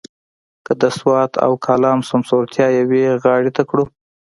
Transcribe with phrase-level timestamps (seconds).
[0.65, 3.85] که د سوات او کالام سمسورتیا یوې غاړې ته کړو.